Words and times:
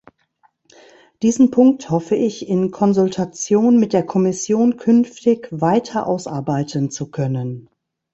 Diesen 1.21 1.51
Punkt 1.51 1.91
hoffe 1.91 2.15
ich 2.15 2.47
in 2.49 2.71
Konsultation 2.71 3.77
mit 3.79 3.93
der 3.93 4.03
Kommission 4.03 4.77
künftig 4.77 5.47
weiter 5.51 6.07
ausarbeiten 6.07 6.89
zu 6.89 7.11
können. 7.11 7.69